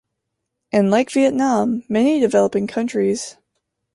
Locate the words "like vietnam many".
0.89-2.19